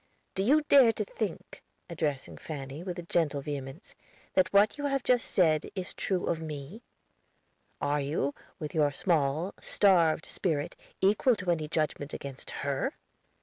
[0.33, 3.93] Do you dare to think," addressing Fanny with a gentle vehemence,
[4.33, 6.81] "that what you have just said, is true of me?
[7.79, 12.93] Are you, with your small, starved spirit, equal to any judgment against _her?